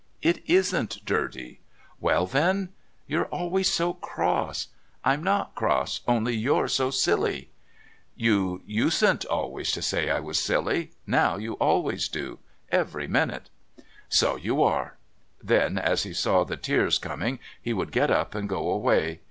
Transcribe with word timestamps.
"It 0.23 0.41
isn't 0.49 1.05
dirty." 1.05 1.59
"Well, 1.99 2.25
then" 2.25 2.69
"You're 3.05 3.27
always 3.27 3.71
so 3.71 3.93
cross." 3.93 4.69
"I'm 5.05 5.23
not 5.23 5.53
cross 5.53 6.01
only 6.07 6.33
you're 6.35 6.67
so 6.69 6.89
silly" 6.89 7.51
"You 8.27 8.63
usen't 8.65 9.25
always 9.25 9.71
to 9.73 9.81
say 9.83 10.09
I 10.09 10.19
was 10.19 10.39
silly. 10.39 10.89
Now 11.05 11.37
you 11.37 11.53
always 11.53 12.07
do 12.07 12.39
every 12.71 13.05
minute." 13.07 13.51
"So 14.09 14.37
you 14.37 14.63
are." 14.63 14.97
Then 15.39 15.77
as 15.77 16.01
he 16.01 16.13
saw 16.13 16.45
the 16.45 16.57
tears 16.57 16.97
coming 16.97 17.37
he 17.61 17.71
would 17.71 17.91
get 17.91 18.09
up 18.09 18.33
and 18.33 18.49
go 18.49 18.71
away. 18.71 19.19